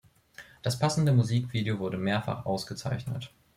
Das 0.63 0.79
passende 0.79 1.11
Musikvideo 1.11 1.77
wurde 1.77 1.99
mehrfach 1.99 2.47
ausgezeichnet. 2.47 3.31